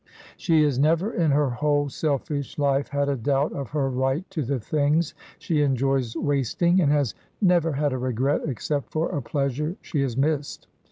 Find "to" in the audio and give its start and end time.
4.31-4.41